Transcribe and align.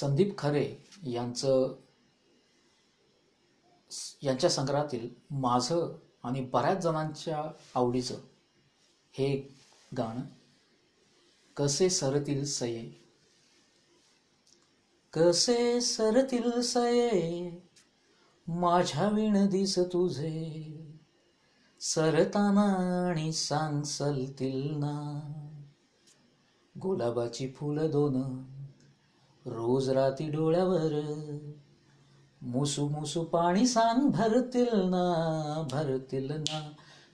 संदीप 0.00 0.38
खरे 0.38 0.76
यांचं 1.06 1.74
यांच्या 4.22 4.50
संग्रहातील 4.50 5.08
माझं 5.30 5.98
आणि 6.22 6.40
बऱ्याच 6.40 6.78
जणांच्या 6.78 7.52
आवडीचं 7.74 8.14
हे 9.12 9.56
गाणं 9.96 10.20
कसे 11.56 11.90
सरतील 11.90 12.44
सये? 12.44 12.90
कसे 15.12 15.80
सरतील 15.80 16.60
सये? 16.60 17.50
माझ्या 18.48 19.08
विणदीस 19.08 19.78
तुझे. 19.78 20.62
सरताना 21.80 22.74
आणि 23.10 23.32
सांग 23.32 23.82
सलतील 23.82 24.76
ना. 24.76 25.20
गुलाबाची 26.82 27.52
फुलं 27.52 27.90
दोन 27.90 28.44
रोज 29.46 29.90
राती 29.90 30.30
डोळ्यावर. 30.30 31.00
मुसू 32.42 32.88
मुसू 32.88 33.24
पाणी 33.24 33.66
सांग 33.66 34.10
भरतील 34.10 34.68
ना 34.72 35.66
भरतील 35.70 36.30
ना. 36.30 36.60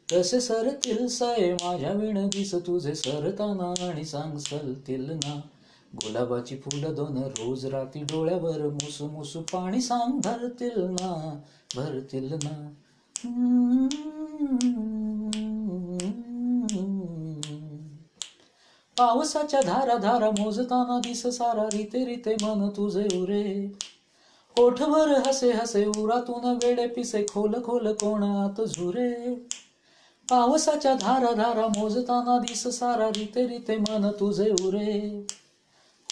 कसे 0.09 0.41
सरतील 0.41 1.07
सय 1.07 1.53
माझ्या 1.53 1.93
विणगीस 1.93 2.55
तुझे 2.55 2.95
सरताना 2.95 3.89
आणि 3.89 4.05
सांग 4.05 4.37
सलतील 4.39 5.11
ना. 5.11 5.41
गुलाबाची 5.95 6.57
फुलं 6.57 6.95
दोन 6.95 7.17
रोज 7.17 7.67
राती 7.67 8.03
डोळ्यावर. 8.03 8.69
मुसू 8.69 9.09
मुसू 9.09 9.41
पाणी 9.41 9.81
सांग 9.81 10.21
भरतील 10.21 10.81
ना 10.83 11.41
भरतील 11.77 12.33
ना. 12.33 12.71
पावसाच्या 19.01 19.61
धारा 19.61 19.97
धारा 19.97 20.31
मोजताना 20.31 20.99
दिस 20.99 21.27
सारा 21.27 21.65
रिते 21.65 22.05
रिते 22.05 22.35
मन 22.35 22.69
तुझे 22.69 23.05
उरे. 23.05 23.73
ओठभर 24.59 25.23
हसे 25.27 25.53
हसे 25.53 25.87
उरातून 25.87 26.45
वेडे 26.45 26.87
पिसे 26.87 27.23
खोल 27.23 27.55
खोल 27.65 27.93
कोणात 27.93 28.61
झुरे. 28.63 29.35
पावसाच्या 30.31 30.95
धारा 30.95 31.33
धारा 31.33 31.67
मोजताना 31.67 32.39
दिस 32.39 32.67
सारा 32.67 33.09
रिते 33.09 33.47
रिते 33.47 33.77
मन 33.77 34.11
तुझे 34.21 34.51
उरे. 34.51 35.27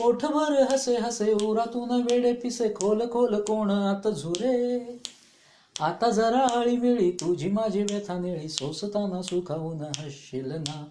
ओठभर 0.02 0.72
हसे 0.72 0.96
हसे 0.96 1.32
उरातून 1.32 1.90
वेडे 1.90 2.32
पिसे 2.32 2.68
खोल 2.68 3.02
खोल 3.12 3.40
कोण 3.40 3.70
आत 3.70 4.08
झुरे. 4.08 4.98
आता 5.80 6.10
जरा 6.10 6.58
आळी 6.58 6.76
मिळी 6.76 7.10
तुझी 7.10 7.48
माझी 7.48 7.82
व्यथा 7.82 8.18
निळी 8.18 8.48
सोसताना 8.48 9.22
सुखावून 9.22 9.80
हसशील 9.80 10.50
ना. 10.50 10.84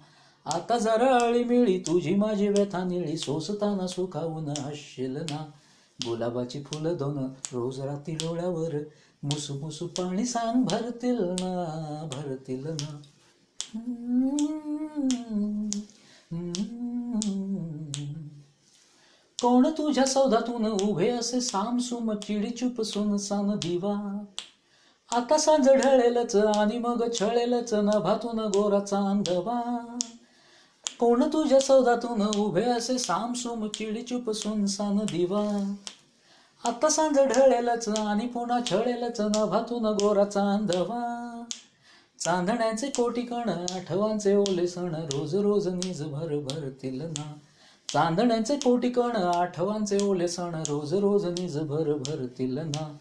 आता 0.53 0.77
जरा 0.77 1.07
आळी 1.15 1.43
मिळी 1.43 1.77
तुझी 1.79 2.13
माझी 2.15 2.47
व्यथा 2.47 2.83
निळी 2.83 3.17
सोसताना 3.17 3.87
सुखावून 3.87 4.47
हसशील 4.49 5.17
ना. 5.17 5.43
गुलाबाची 5.99 6.61
फुलं 6.63 6.95
दोन 6.97 7.17
रोज 7.53 7.79
राती 7.79 8.13
डोळ्यावर 8.15 8.75
मुसू 9.23 9.53
मुसू 9.53 9.87
पाणी 9.87 10.25
सांग 10.25 10.63
भरतील 10.63 11.19
ना 11.19 12.07
भरतील 12.13 12.67
ना. 12.67 12.99
कोण 19.39 19.69
तुझ्या 19.77 20.05
सौदातून 20.05 20.65
उभे 20.65 21.09
असे 21.09 21.41
सामसुम 21.41 22.13
चिडी 22.13 22.49
चुप 22.49 22.81
सुनसान 22.81 23.49
दिवा? 23.55 24.23
आता 25.11 25.37
सांज 25.37 25.69
ढळेलच 25.69 26.35
आणि 26.35 26.77
मग 26.77 27.03
छळेलच 27.19 27.73
नभातून 27.73 28.39
गोराचा 28.39 28.99
अंधवा. 29.09 29.61
कोण 30.99 31.23
तुझ्या 31.23 31.59
सौदातून 31.59 32.21
उभे 32.37 32.63
असे 32.63 32.97
सामसुम 32.97 33.67
चिडी 33.67 34.01
चुप 34.01 34.29
सुनसान 34.31 34.97
दिवा? 34.97 35.41
आता 36.63 36.89
सांज 36.89 37.19
ढळेलच 37.19 37.87
आणि 37.89 38.27
पुन्हा 38.27 38.59
छळेलच 38.71 39.21
नभातून 39.35 39.85
गोरा 40.01 40.23
चांदवा. 40.25 41.43
चांदण्याचे 42.19 42.87
कोटी 42.87 43.21
कण 43.21 43.49
आठवांचे 43.49 44.35
ओले 44.35 44.67
सण 44.67 44.95
रोज 45.13 45.35
रोज 45.35 45.67
निज 45.67 46.03
भर 46.03 46.37
भरतील 46.39 47.01
ना. 47.01 47.31
चांदण्याचे 47.89 48.55
कोटी 48.55 48.89
कण 48.89 49.15
आठवांचे 49.15 50.03
ओले 50.03 50.27
सण 50.27 50.55
रोज 50.67 50.93
रोज 50.93 51.25
निज 51.39 51.57
भर 51.59 51.93
भरतील 52.07 52.57
ना. 52.57 52.91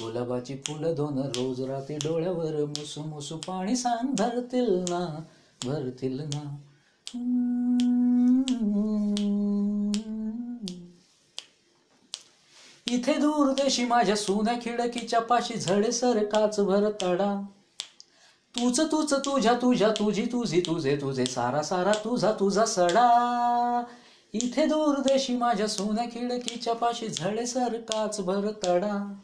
गुलाबाची 0.00 0.56
फुलं 0.66 0.94
दोन 0.94 1.18
रोज 1.36 1.60
राती 1.60 1.96
डोळ्यावर 1.96 2.64
मुसू 2.68 3.02
मुसू 3.04 3.36
पाणी 3.36 3.76
सांग 3.76 4.14
भरतील 4.18 4.78
ना 4.88 5.04
भरतील 5.64 6.20
ना. 6.20 6.56
इथे 12.90 13.12
दूर 13.12 13.52
देशी 13.52 13.84
माझ्या 13.84 14.16
सुन्या 14.16 14.54
खिडकीच्या 14.54 15.20
पाशी 15.20 15.54
झडे 15.54 15.92
सर 15.92 16.24
काच 16.24 16.60
भर 16.60 16.90
तडा. 17.02 17.46
तूच 18.56 18.80
तूच 18.80 19.14
तुझ्या 19.14 19.54
तुझ्या 19.54 19.90
तुझी 19.90 20.26
तुझी 20.26 20.60
तुझे 20.60 20.96
तुझे 20.96 21.26
सारा 21.26 21.62
सारा 21.62 21.92
तुझा 21.92 22.32
तुझा 22.32 22.64
सडा. 22.64 23.82
इथे 24.32 24.66
दूर 24.66 24.98
देशी 24.98 25.36
माझ्या 25.36 25.68
सुन्या 25.68 26.04
खिडकीच्या 26.04 26.74
पाशी 26.74 27.08
झडे 27.08 27.46
सर 27.46 27.80
काच 27.80 28.20
भर 28.20 28.50
तडा. 28.66 29.14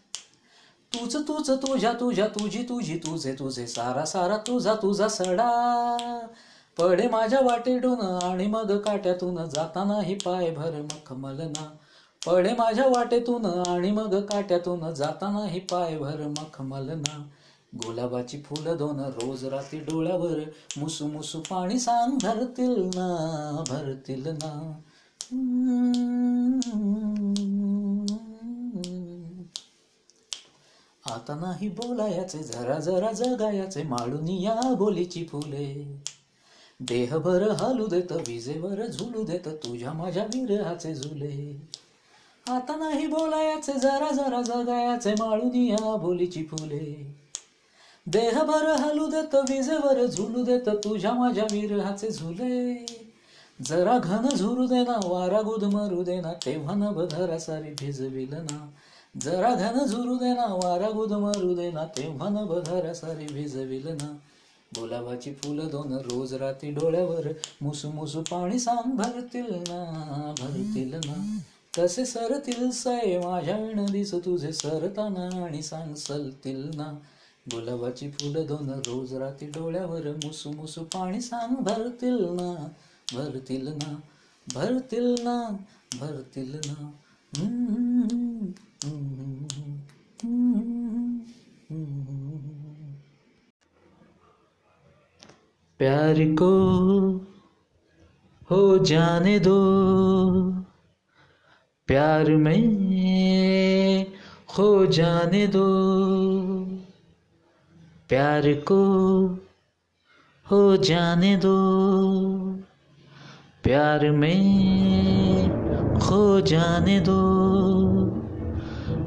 तूच 0.94 1.16
तूच 1.16 1.50
तुझ्या 1.50 1.92
तुझ्या 1.92 2.28
तुझी 2.28 2.62
तुझी 2.62 2.96
तुझे 2.96 3.32
तुझे 3.32 3.66
सारा 3.66 4.04
सारा 4.04 4.36
तुझा 4.36 4.74
तुझा 4.74 5.08
सडा. 5.08 6.26
पडे 6.78 7.06
माझ्या 7.08 7.40
वाटेडून 7.40 8.00
आणि 8.00 8.46
मग 8.46 8.76
काट्यातून 8.78 9.36
जातानाही 9.48 10.14
पाय 10.14 10.50
भर 10.50 10.80
मखमलना 10.82 11.68
पडे 12.26 12.52
माझ्या 12.58 12.86
वाटेतून 12.88 13.46
आणि 13.46 13.90
मग 13.90 14.14
काट्यातून 14.26 14.92
जातानाही 14.94 15.60
पाय 15.60 15.96
भर 15.98 16.26
मखमलना 16.28 17.22
गुलाबाची 17.84 18.40
फुलं 18.42 18.76
दोन 18.76 19.00
रोज 19.14 19.44
राती 19.44 19.78
डोळ्यावर 19.80 20.38
मुसू 20.78 21.06
मुसू 21.06 21.40
पाणी 21.40 21.78
सांग 21.78 22.16
भरतील 22.22 22.82
ना 22.94 23.64
भरतील 23.68 24.26
ना. 24.26 24.52
आता 31.04 31.34
नाही 31.34 31.68
बोलायाचे 31.68 32.38
जरा 32.38 32.78
जरा 32.78 33.12
जगायाचे 33.12 33.82
माळून 33.82 34.28
या 34.28 34.74
बोलीची 34.74 35.24
फुले. 35.24 35.72
देहभर 36.88 37.50
हालू 37.50 37.86
देत 37.86 38.12
विजेवर 38.12 38.86
झुलू 38.86 39.24
देत 39.24 39.48
तुझ्या 39.48 39.92
माझ्या 39.92 40.24
विरहाचे 40.24 40.94
झुले. 40.94 41.60
आता 42.50 42.76
नाही 42.76 43.06
बोलायाचे 43.06 43.72
जरा 43.72 44.10
जरा 44.12 44.42
जगायाचे 44.42 45.12
माळून 45.12 45.54
या 45.54 45.96
बोलीची 45.96 46.44
फुले. 46.44 47.14
देहभर 48.06 48.66
हलू 48.66 49.06
देत 49.06 49.34
विजेवर 49.34 50.06
झुलू 50.06 50.42
देत 50.44 50.68
तुझ्या 50.84 51.12
माझ्या 51.12 51.44
विरहाचे 51.52 52.10
झुले. 52.10 52.86
जरा 53.68 53.98
घन 53.98 54.28
झुरू 54.28 54.66
देना 54.66 54.98
वारा 55.04 55.40
गुद 55.40 55.64
मरू 55.64 56.02
दे 56.04 56.20
ना 56.20 56.32
तेव्हा 56.32 56.74
न 56.74 56.92
बधरा 56.92 57.38
सारी 57.38 57.70
भिजविल 57.70 58.32
ना. 58.32 58.70
जरा 59.16 59.54
घन 59.54 59.84
झुरू 59.86 60.16
दे 60.16 60.32
ना 60.34 60.46
वारा 60.54 60.90
गुद 60.90 61.12
मरू 61.12 61.54
दे 61.54 61.70
ना 61.70 61.84
तेव्हा 61.84 62.28
न 62.28 62.44
बधरा 62.46 62.92
सारी 62.92 63.34
भिजविल 63.34 63.88
ना. 63.88 64.18
गुलाबाची 64.76 65.32
फुलं 65.34 65.68
दोन 65.70 65.92
रोज 65.92 66.34
राती 66.34 66.70
डोळ्यावर. 66.70 67.26
मुसू 67.62 67.90
मुसू 67.90 68.22
पाणी 68.22 68.58
सांग 68.58 68.96
भरतील 68.96 69.54
ना 69.68 70.34
भरतील 70.38 70.94
ना. 70.94 71.40
कसे 71.76 72.04
सरतील 72.06 72.70
साय 72.70 73.18
माझ्या 73.18 73.56
विणदीस 73.56 74.14
तुझे 74.14 74.52
सरताना 74.52 75.28
आणि 75.44 75.62
सांग 75.62 75.94
सलतील 75.94 76.70
ना. 76.74 76.92
गुलाबाची 77.46 78.10
फुलं 78.10 78.46
दोन 78.46 78.70
रोज 78.86 79.14
राती 79.14 79.46
डोळ्यावर. 79.46 80.06
मुसू 80.24 80.52
मुसू 80.52 80.84
पाणी 80.84 81.20
सांग 81.20 81.54
भरतील 81.56 82.24
ना. 82.30 82.54
भरतील 83.14 83.68
ना 83.68 83.96
भरतील 84.46 85.14
ना. 85.22 85.40
भरतील 86.00 86.54
ना 86.66 86.90
प्यार 95.82 96.14
को 96.18 96.50
हो 98.50 98.78
जाने 98.78 99.38
दो। 99.38 99.56
प्यार 101.86 102.30
में 102.30 104.06
खो 104.48 104.86
जाने 104.86 105.46
दो। 105.46 105.66
प्यार 108.08 108.52
को 108.52 109.38
हो 110.50 110.76
जाने 110.76 111.36
दो। 111.36 111.56
प्यार 113.62 114.10
में 114.10 115.98
खो 115.98 116.40
जाने 116.40 117.00
दो। 117.00 117.20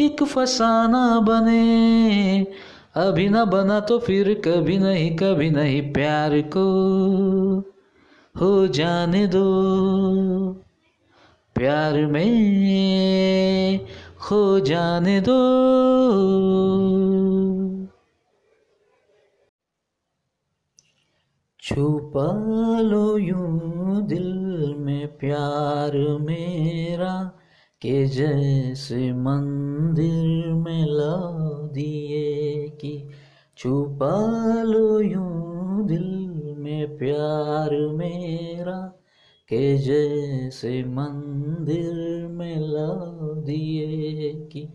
एक 0.00 0.24
फसाना 0.24 1.20
बने। 1.20 2.46
अभी 2.96 3.28
ना 3.28 3.44
बना 3.44 3.80
तो 3.80 3.98
फिर 3.98 4.34
कभी 4.34 4.78
नहीं 4.78 5.16
कभी 5.16 5.50
नहीं 5.50 5.92
प्यार 5.92 6.40
को। 6.40 6.66
हो 8.40 8.66
जाने 8.66 9.26
दो 9.26 9.44
प्यार 11.54 12.06
में 12.06 13.86
खो 14.20 14.60
जाने 14.60 15.20
दो। 15.20 15.36
छुपा 21.66 22.40
लो 22.80 23.18
यूँ 23.18 24.06
दिल 24.06 24.74
में 24.78 25.18
प्यार 25.18 26.18
मेरा, 26.20 27.32
के 27.82 28.06
जैसे 28.06 29.12
मंदिर 29.12 30.52
में 30.52 30.84
ला 30.88 31.16
दिए 31.72 32.68
कि 32.68 33.08
छुपा 33.56 34.14
लो 34.62 35.00
यूँ 35.00 35.86
दिल 35.86 36.28
में 36.58 36.98
प्यार 36.98 37.70
मेरा, 37.96 38.86
के 39.48 39.78
जैसे 39.78 40.84
मंदिर 40.84 42.26
में 42.28 42.58
ला 42.58 42.94
दिए 43.42 44.32
कि 44.52 44.68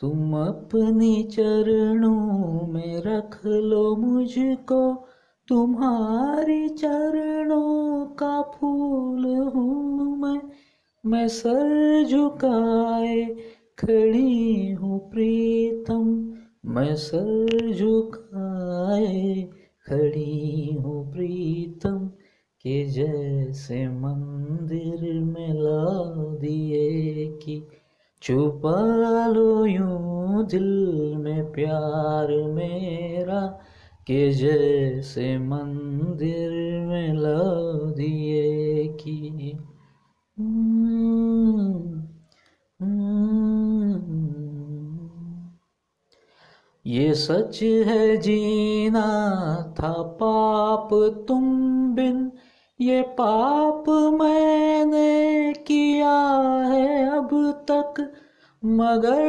तुम 0.00 0.34
अपनी 0.36 1.22
चरणों 1.22 2.66
में 2.66 3.02
रख 3.02 3.46
लो 3.46 3.96
मुझको 3.96 5.07
तुम्हारी 5.48 6.68
चरणों 6.68 8.06
का 8.06 8.42
फूल 8.42 9.26
हूँ 9.26 10.18
मैं। 10.18 10.42
मैं 11.06 11.28
सर 11.28 12.04
झुकाए 12.04 13.24
खड़ी 13.78 14.70
हूँ 14.72 15.10
प्रीतम। 15.10 16.34
मैं 16.66 16.94
सर 16.96 17.72
झुकाए 17.74 19.42
खड़ी 19.88 20.72
हूँ 20.72 21.12
प्रीतम 21.12 22.06
के 22.62 22.84
जैसे 22.84 23.88
मंदिर 23.88 25.20
में 25.20 25.52
ला 25.52 26.04
दिए 26.38 27.26
कि 27.26 27.68
छुपा 28.22 29.26
लो 29.26 29.66
यूँ 29.66 30.46
दिल 30.46 31.14
में 31.16 31.52
प्यार 31.52 32.28
मेरा। 32.52 33.60
के 34.10 34.30
जैसे 34.30 35.38
मंदिर 35.38 36.50
में 36.86 37.14
ला 37.14 37.38
दिए 37.92 38.88
कि। 38.88 39.58
ये 46.86 47.14
सच 47.14 47.62
है 47.62 48.16
जीना 48.16 49.02
था 49.80 50.02
पाप 50.02 50.88
तुम 51.28 51.44
बिन, 51.94 52.32
ये 52.80 53.02
पाप 53.02 53.84
मैंने 53.88 55.52
किया 55.52 56.18
है 56.66 57.08
अब 57.18 57.28
तक, 57.70 58.12
मगर 58.64 59.20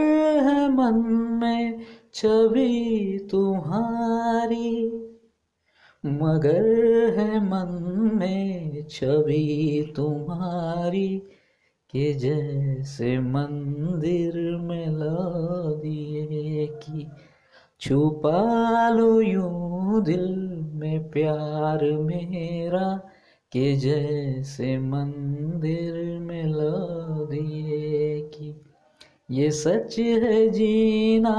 है 0.44 0.74
मन 0.74 0.94
में 1.42 1.80
छवि 2.20 3.28
तुम्हारी, 3.32 4.86
मगर 6.06 6.66
है 7.20 7.40
मन 7.40 7.70
में 8.16 8.88
छवि 8.90 9.94
तुम्हारी 9.96 11.18
के 11.90 12.14
जैसे 12.14 13.20
मंदिर 13.20 14.58
में 14.58 14.88
ला 14.88 15.16
दिए 15.82 16.68
कि 16.68 17.08
छुपा 17.82 18.90
लो 18.90 19.22
यूँ 19.22 20.04
दिल 20.04 20.36
में 20.74 21.10
प्यार 21.10 21.84
मेरा 21.84 22.96
के 23.52 23.76
जैसे 23.76 24.78
मंदिर 24.78 26.20
में 26.20 26.46
ला 26.46 27.26
दिए 27.26 28.22
कि 28.22 28.56
ये 29.32 29.52
सच 29.52 30.00
है 30.00 30.50
जीना 30.50 31.36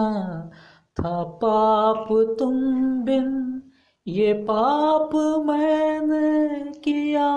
था 1.01 1.23
पाप 1.23 2.09
तुम 2.39 2.55
बिन, 3.05 3.63
ये 4.07 4.33
पाप 4.33 5.11
मैंने 5.47 6.59
किया 6.81 7.29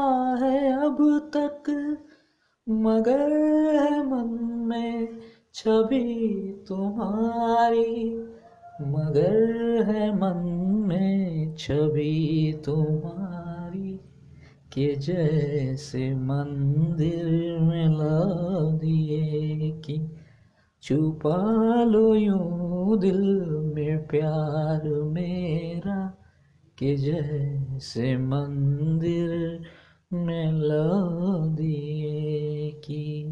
है 0.41 0.83
अब 0.83 0.97
तक। 1.35 1.63
मगर 2.69 3.31
है 3.75 4.07
मन 4.07 4.39
में 4.67 5.07
छवि 5.53 6.65
तुम्हारी, 6.67 8.15
मगर 8.81 9.83
है 9.83 10.15
मन 10.15 10.37
में 10.87 11.55
छवि 11.55 12.61
तुम्हारी, 12.65 13.99
के 14.73 14.95
जैसे 14.95 16.15
मंदिर 16.15 17.59
में 17.61 17.87
ला 17.87 18.19
दिए 18.77 19.71
कि 19.71 20.09
छुपा 20.83 21.83
लो 21.83 22.15
यूँ 22.15 22.99
दिल 22.99 23.21
में 23.75 24.07
प्यार 24.07 24.89
मेरा 24.89 26.17
के 26.77 26.95
जैसे 26.95 28.17
मंदिर 28.17 29.61
में 30.13 30.51
लो 30.51 31.45
दिए 31.45 32.71
की। 32.71 33.23